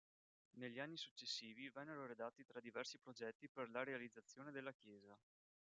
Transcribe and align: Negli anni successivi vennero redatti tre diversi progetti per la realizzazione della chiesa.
Negli 0.53 0.79
anni 0.79 0.97
successivi 0.97 1.69
vennero 1.69 2.07
redatti 2.07 2.43
tre 2.43 2.59
diversi 2.59 2.97
progetti 2.97 3.47
per 3.47 3.69
la 3.69 3.83
realizzazione 3.83 4.49
della 4.49 4.71
chiesa. 4.73 5.15